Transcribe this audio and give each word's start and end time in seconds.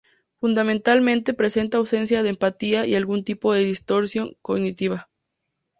Fundamentalmente, 0.39 1.35
presenta 1.35 1.77
ausencia 1.77 2.23
de 2.23 2.29
"empatía" 2.29 2.87
y 2.87 2.95
algún 2.95 3.23
tipo 3.23 3.53
de 3.53 3.63
"distorsión 3.65 4.35
cognitiva". 4.41 5.11